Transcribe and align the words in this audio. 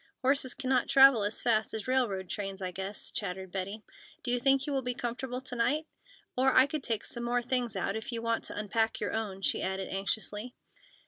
Horses 0.23 0.55
cannot 0.55 0.87
travel 0.89 1.21
as 1.23 1.43
fast 1.43 1.75
as 1.75 1.87
railroad 1.87 2.27
trains, 2.27 2.59
I 2.59 2.71
guess," 2.71 3.11
chattered 3.11 3.51
Betty. 3.51 3.83
"Do 4.23 4.31
you 4.31 4.39
think 4.39 4.65
you 4.65 4.73
will 4.73 4.81
be 4.81 4.95
comfortable 4.95 5.41
to 5.41 5.55
night? 5.55 5.85
Or, 6.35 6.51
I 6.51 6.65
could 6.65 6.81
take 6.81 7.03
some 7.03 7.21
more 7.23 7.43
things 7.43 7.75
out, 7.75 7.95
if 7.95 8.11
you 8.11 8.19
want 8.19 8.43
to 8.45 8.57
unpack 8.57 8.99
your 8.99 9.13
own," 9.13 9.43
she 9.43 9.61
added 9.61 9.89
anxiously. 9.93 10.55